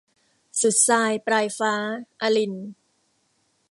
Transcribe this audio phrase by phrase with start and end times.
[0.61, 1.73] สุดทราย ปลายฟ้า-
[2.21, 2.69] อลินน์